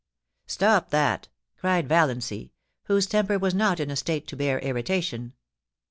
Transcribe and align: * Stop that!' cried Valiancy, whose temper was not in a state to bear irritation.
* 0.27 0.47
Stop 0.57 0.89
that!' 0.89 1.27
cried 1.59 1.87
Valiancy, 1.87 2.53
whose 2.85 3.05
temper 3.05 3.37
was 3.37 3.53
not 3.53 3.79
in 3.79 3.91
a 3.91 3.95
state 3.95 4.25
to 4.29 4.35
bear 4.35 4.57
irritation. 4.57 5.33